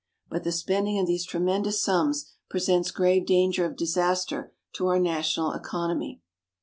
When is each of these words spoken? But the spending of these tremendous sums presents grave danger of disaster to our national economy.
But 0.31 0.43
the 0.43 0.51
spending 0.51 0.97
of 0.97 1.05
these 1.05 1.27
tremendous 1.27 1.79
sums 1.79 2.31
presents 2.49 2.89
grave 2.89 3.27
danger 3.27 3.65
of 3.67 3.75
disaster 3.77 4.51
to 4.73 4.87
our 4.87 4.97
national 4.97 5.51
economy. 5.51 6.23